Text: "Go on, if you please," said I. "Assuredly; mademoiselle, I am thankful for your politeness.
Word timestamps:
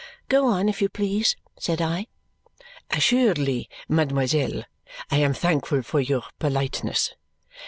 "Go 0.29 0.47
on, 0.47 0.67
if 0.67 0.81
you 0.81 0.89
please," 0.89 1.35
said 1.59 1.79
I. 1.79 2.07
"Assuredly; 2.89 3.69
mademoiselle, 3.87 4.63
I 5.11 5.17
am 5.17 5.35
thankful 5.35 5.83
for 5.83 5.99
your 5.99 6.23
politeness. 6.39 7.13